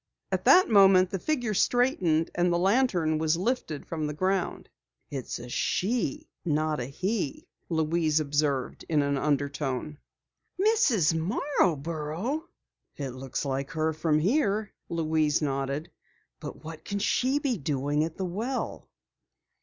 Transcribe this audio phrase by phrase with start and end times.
[0.31, 4.67] At that moment the figure straightened, and the lantern was lifted from the ground.
[5.11, 9.99] "It's a she, not a he!" Louise observed in an undertone.
[10.59, 11.13] "Mrs.
[11.13, 12.45] Marborough!"
[12.95, 15.91] "It looks like her from here," Louise nodded.
[16.39, 18.89] "But what can she be doing at the well?"